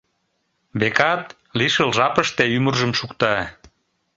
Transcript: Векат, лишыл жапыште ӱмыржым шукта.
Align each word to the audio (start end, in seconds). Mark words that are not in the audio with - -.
Векат, 0.79 1.23
лишыл 1.57 1.89
жапыште 1.97 2.43
ӱмыржым 2.57 2.91
шукта. 2.99 3.35